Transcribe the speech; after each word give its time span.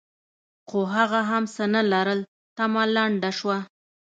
خو 0.67 0.79
هغه 0.95 1.19
هم 1.29 1.43
څه 1.55 1.63
نه 1.73 1.81
لرل؛ 1.91 2.19
تمه 2.57 2.83
لنډه 2.95 3.29
شوه. 3.37 3.57